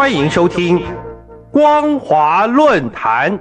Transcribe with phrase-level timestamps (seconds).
[0.00, 0.78] 欢迎收听
[1.50, 3.38] 《光华论坛》。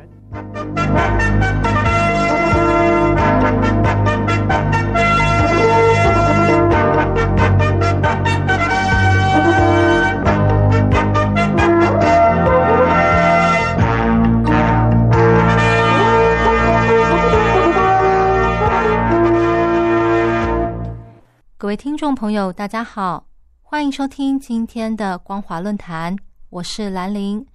[21.57, 23.27] 各位听众朋友，大家好，
[23.61, 26.17] 欢迎收听今天的光华论坛，
[26.51, 27.45] 我是兰玲。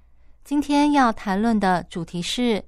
[0.45, 2.65] 今天要谈论的主题是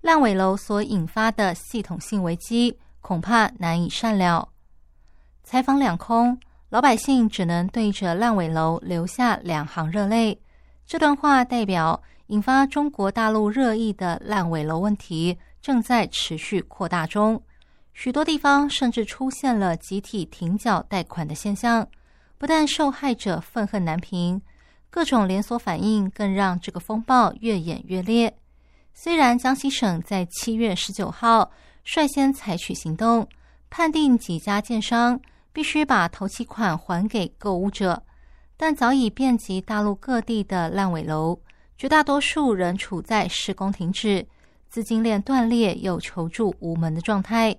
[0.00, 4.48] 烂尾楼所引发的系统性危机，恐怕难以善了。
[5.44, 6.40] 采访两空，
[6.70, 10.40] 老百姓只能对着烂尾楼流下两行热泪。
[10.86, 17.38] 这段话代表引发中国大陆热议的烂尾楼问题正在持续扩大中。
[17.92, 21.86] 许多地方甚至出现了集体停缴贷款的现象，
[22.38, 24.40] 不但受害者愤恨难平，
[24.96, 28.34] 各种连锁反应更让这个风暴越演越烈。
[28.94, 31.50] 虽然江西省在七月十九号
[31.84, 33.28] 率先采取行动，
[33.68, 35.20] 判定几家建商
[35.52, 38.02] 必须把头期款还给购物者，
[38.56, 41.38] 但早已遍及大陆各地的烂尾楼，
[41.76, 44.26] 绝大多数仍处在施工停止、
[44.70, 47.54] 资金链断裂又求助无门的状态。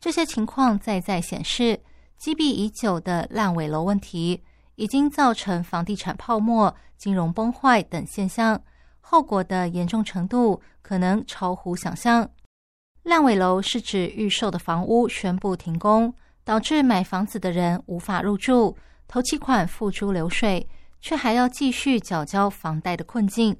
[0.00, 1.78] 这些情况再再显示，
[2.16, 4.42] 积弊已久的烂尾楼问题
[4.78, 8.58] 已经造成房地产泡沫、金融崩坏等现象，
[9.00, 12.26] 后果的严重程度可能超乎想象。
[13.02, 18.76] 烂尾楼是指预售的房屋宣布停工，导致买房子的人无法入住，
[19.08, 20.66] 头期款付诸流水，
[21.00, 23.56] 却还要继续缴交房贷的困境。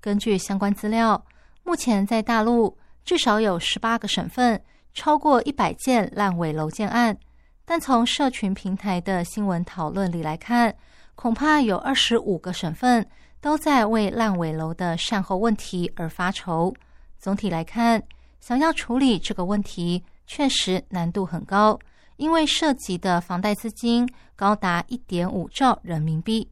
[0.00, 1.22] 根据相关资料，
[1.64, 4.62] 目前在大陆至少有十八个省份。
[4.92, 7.16] 超过一百件烂尾楼建案，
[7.70, 10.74] 但从社群平台的新闻讨论里来看，
[11.14, 13.08] 恐怕有二十五个省份
[13.40, 16.74] 都在为烂尾楼的善后问题而发愁。
[17.16, 18.02] 总体来看，
[18.40, 21.78] 想要处理这个问题确实难度很高，
[22.16, 24.04] 因为涉及的房贷资金
[24.34, 26.50] 高达一点五兆人民币。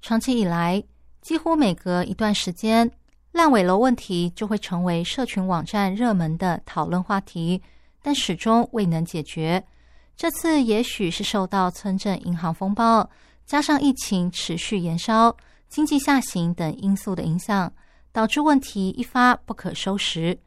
[0.00, 0.80] 长期以来，
[1.20, 2.88] 几乎每隔一段时间。
[3.32, 7.60] 烂尾楼问题就会成为社群网站热门的讨论话题，
[8.00, 9.64] 但始终未能解决。
[10.20, 13.08] 这次也许是受到村镇银行风暴，
[13.46, 15.34] 加上疫情持续延烧、
[15.66, 17.72] 经济下行等因素的影响，
[18.12, 20.38] 导致问题一发不可收拾。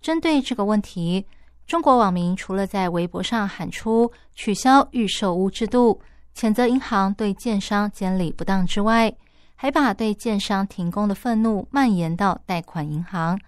[0.00, 1.26] 针对这个问题，
[1.66, 6.00] 中国网民除了在微博上喊出取消预售屋制度、
[6.34, 9.14] 谴责银行对建商监理不当之外，
[9.56, 13.38] 还把对建商停工的愤怒蔓延到贷款银行，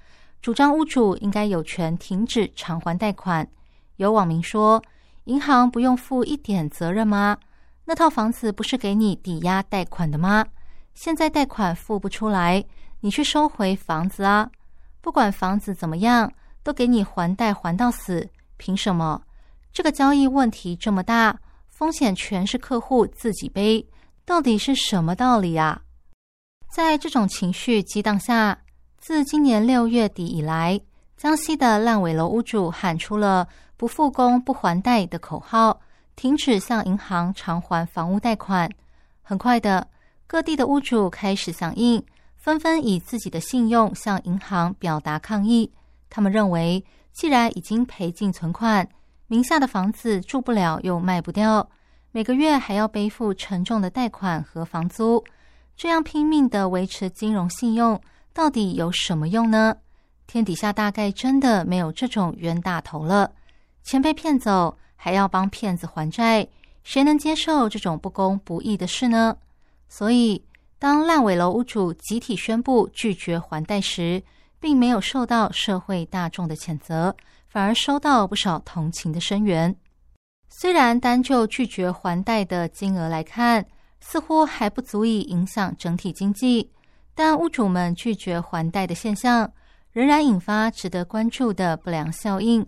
[0.43, 3.49] 主张屋主应该有权停止偿还贷款。
[3.97, 4.83] 有网民说
[5.31, 7.39] ：“银行不用负一点责任吗？
[7.85, 10.45] 那套房子不是给你抵押贷款的吗？
[10.93, 12.65] 现在贷款付不出来，
[12.99, 14.51] 你去收回房子啊！
[15.01, 16.33] 不管房子怎么样，
[16.65, 19.23] 都给你还贷还到死，凭什么？
[19.73, 23.87] 这个交易问题这么大，风险全是客户自己背，
[24.25, 25.81] 到底是什么道理啊？”
[26.75, 28.59] 在这种情绪激荡下，
[28.99, 30.81] 自今年六月底以来，
[31.21, 35.79] 江西的烂尾楼屋主喊出了“不复工不还贷”的口号，
[36.17, 38.71] 停止向银行偿还房屋贷款。
[39.21, 39.87] 很快的，
[40.27, 42.03] 各地的屋主开始响应，
[42.37, 45.71] 纷纷以自己的信用向银行表达抗议。
[46.09, 46.83] 他们认为，
[47.13, 48.89] 既然已经赔尽存款，
[49.27, 51.69] 名下的房子住不了又卖不掉，
[52.13, 55.23] 每个月还要背负沉重的贷款和房租。
[55.77, 58.01] 这样拼命的维持金融信用，
[58.33, 59.77] 到底有什么用呢？
[60.31, 63.33] 天底下大概真的没有这种冤大头了。
[63.83, 66.47] 钱被骗走，还要帮骗子还债，
[66.85, 69.37] 谁能接受这种不公不义的事呢？
[69.89, 70.41] 所以，
[70.79, 74.23] 当烂尾楼屋主集体宣布拒绝还贷时，
[74.61, 77.13] 并没有受到社会大众的谴责，
[77.49, 79.75] 反而收到不少同情的声援。
[80.49, 83.67] 虽然单就拒绝还贷的金额来看，
[83.99, 86.71] 似乎还不足以影响整体经济，
[87.17, 89.51] 但屋主们拒绝还贷的现象
[89.93, 92.67] 仍然引发值得关注的不良效应。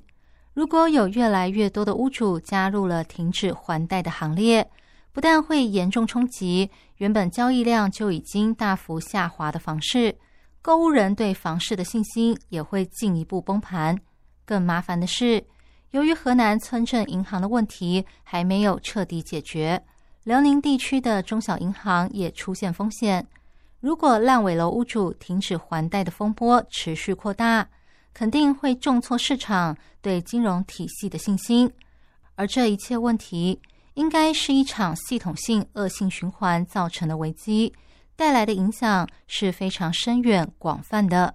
[0.54, 4.68] 如果有越来越多的屋主加入了停止还贷的行列，
[5.12, 10.14] 不但会严重冲击原本交易量就已经大幅下滑的房市，
[10.60, 13.98] 购物人对房市的信心也会进一步崩盘。
[14.44, 15.44] 更麻烦的是，
[15.92, 19.82] 由于河南村镇银行的问题还没有彻底解决。
[20.24, 23.26] 辽宁地区的中小银行也出现风险。
[23.82, 27.68] 如果烂尾楼屋主停止还贷的风波持续扩大，
[28.14, 31.68] 肯定会重挫市场对金融体系的信心。
[32.36, 33.60] 而这一切问题，
[33.94, 37.74] 应该是一场系统性恶性循环造成的危机。
[38.14, 41.34] 带来的影响是非常深远广泛的。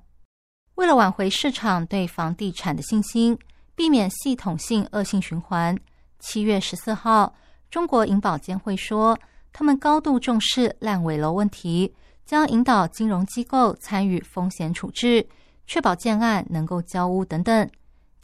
[0.75, 3.37] 为了挽回市场对房地产的信心，
[3.75, 5.77] 避免系统性恶性循环，
[6.19, 7.35] 七月十四号，
[7.69, 9.19] 中国银保监会说，
[9.51, 11.93] 他们高度重视烂尾楼问题，
[12.27, 15.25] 将引导金融机构参与风险处置，
[15.65, 17.69] 确保建案能够交屋等等。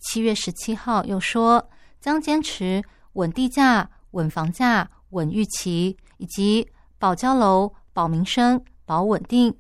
[0.02, 1.70] 七月十七号又说，
[2.02, 2.84] 将坚持
[3.14, 6.68] 稳地价、稳房价、稳预期，以及
[7.00, 9.56] 保交楼、保民生、保稳定。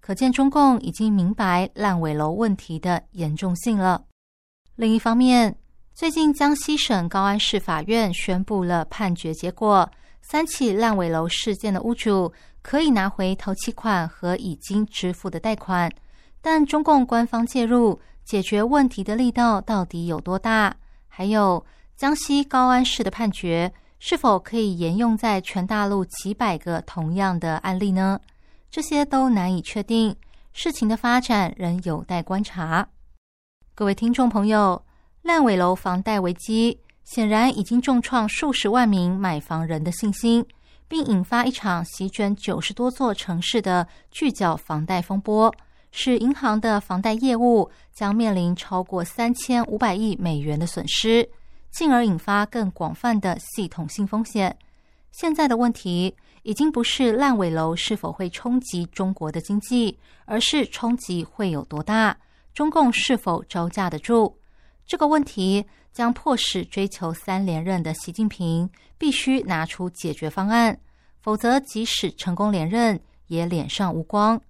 [0.00, 4.04] 可见中共已经明白烂尾楼问题的严重性了。
[4.76, 5.56] 另一方面，
[5.94, 9.90] 最近江西省高安市法院宣布了判决结果：
[10.20, 12.30] 三起烂尾楼事件的屋主
[12.68, 15.90] 可以拿回头期款和已经支付的贷款，
[16.42, 17.98] 但中共官方介入。
[18.26, 20.76] 解决问题的力道到底有多大？
[21.08, 21.64] 还有
[21.96, 28.20] 江西高安市的判决是否可以沿用在全大陆几百个同样的案例呢？
[28.70, 30.14] 这些都难以确定，
[30.52, 32.86] 事情的发展仍有待观察。
[33.74, 34.84] 各位听众朋友，
[35.22, 40.44] 烂尾楼房贷危机显然已经重创数十万名买房人的信心，
[40.88, 45.54] 并引发一场席卷九十多座城市的巨缴房贷风波。
[45.90, 51.26] 使银行的房贷业务将面临超过三千五百亿美元的损失，
[51.70, 54.54] 进而引发更广泛的系统性风险。
[55.12, 62.14] 现在的问题已经不是烂尾楼是否会冲击中国的经济，而是冲击会有多大，
[62.52, 64.36] 中共是否招架得住？
[64.88, 65.62] 这个问题
[65.92, 70.80] 将迫使追求三连任的习近平必须拿出解决方案，
[71.20, 74.40] 否则即使成功连任，也脸上无光。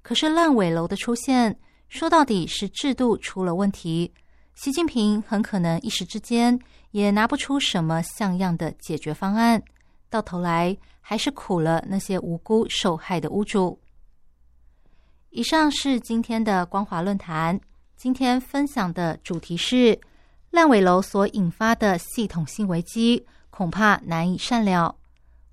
[0.00, 1.58] 可是烂尾楼的出现，
[1.88, 4.14] 说到底是制度出了问题。
[4.54, 6.56] 习近平很可能一时之间
[6.92, 9.60] 也拿不出什么像样的解决方案，
[10.08, 13.76] 到头来还是苦了那些无辜受害的屋主。
[15.30, 17.60] 以上是今天的光华论坛，
[17.98, 20.00] 今天分享的主题是
[20.52, 24.94] 烂尾楼所引发的系统性危机，恐怕难以善了。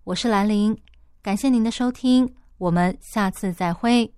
[0.03, 0.77] 我是兰陵，
[1.23, 4.13] 感谢您的收听，我们下次再会。